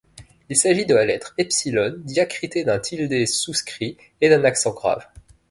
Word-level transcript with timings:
Il 0.49 0.57
s’agit 0.57 0.87
de 0.87 0.95
la 0.95 1.05
lettre 1.05 1.35
epsilon 1.37 1.93
diacritée 2.03 2.63
d’un 2.63 2.79
tilde 2.79 3.27
souscrit 3.27 3.97
et 4.19 4.29
d’un 4.29 4.43
accent 4.45 4.73
grave. 4.73 5.05